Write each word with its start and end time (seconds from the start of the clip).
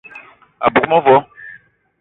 A 0.65 0.67
bug 0.73 0.85
mevo 0.91 1.15